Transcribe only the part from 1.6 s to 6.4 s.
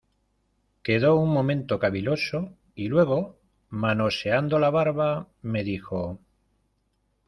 caviloso, y luego, manoseando la barba, me dijo: